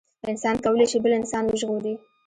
انسان 0.31 0.55
کولي 0.65 0.85
شي 0.91 0.97
بل 1.03 1.11
انسان 1.19 1.43
وژغوري 1.47 1.93